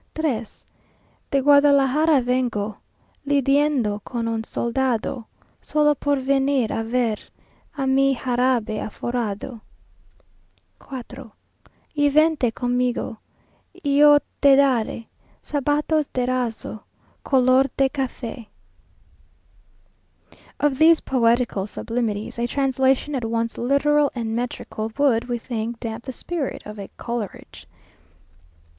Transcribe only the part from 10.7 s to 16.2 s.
4. Y vente conmigo, Y yo te daré Zapatos